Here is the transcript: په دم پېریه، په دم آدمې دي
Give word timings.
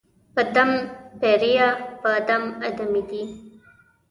په 0.33 0.41
دم 0.55 0.71
پېریه، 1.19 1.69
په 2.01 2.11
دم 2.27 2.43
آدمې 2.67 3.01
دي 3.09 3.23